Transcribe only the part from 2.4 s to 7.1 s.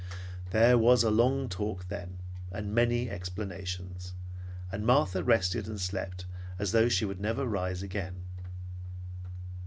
and many explanations, and Martha rested and slept as though she